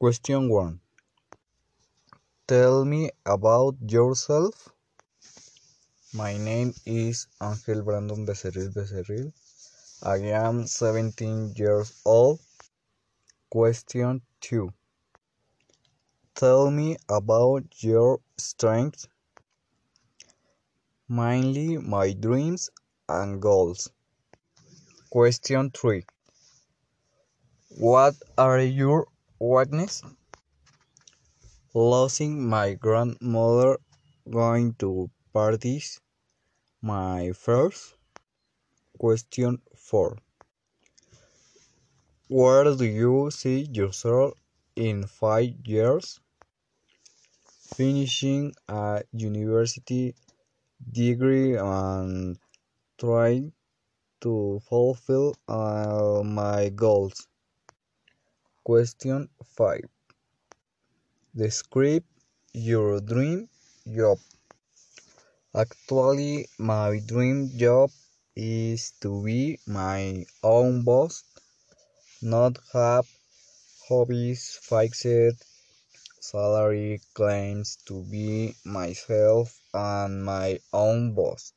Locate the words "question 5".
58.70-59.82